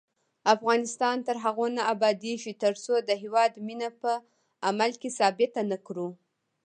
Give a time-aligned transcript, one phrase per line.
[0.55, 4.11] افغانستان تر هغو نه ابادیږي، ترڅو د هیواد مینه په
[4.67, 6.07] عمل کې ثابته نکړو.